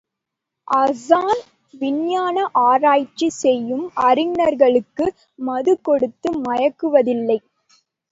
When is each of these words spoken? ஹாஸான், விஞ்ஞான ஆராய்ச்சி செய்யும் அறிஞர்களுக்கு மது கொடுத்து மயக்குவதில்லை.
ஹாஸான், 0.67 1.41
விஞ்ஞான 1.73 2.37
ஆராய்ச்சி 2.61 3.27
செய்யும் 3.35 3.85
அறிஞர்களுக்கு 4.07 5.05
மது 5.39 5.75
கொடுத்து 5.81 6.31
மயக்குவதில்லை. 6.47 7.37